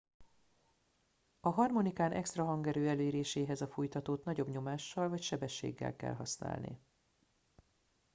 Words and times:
a 1.39 1.49
harmonikán 1.49 2.11
extra 2.13 2.43
hangerő 2.45 2.87
eléréséhez 2.89 3.61
a 3.61 3.67
fújtatót 3.67 4.23
nagyobb 4.23 4.49
nyomással 4.49 5.09
vagy 5.09 5.21
sebességgel 5.21 5.95
kell 5.95 6.13
használni 6.13 6.79